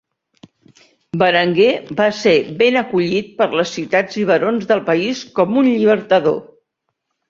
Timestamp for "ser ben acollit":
2.21-3.31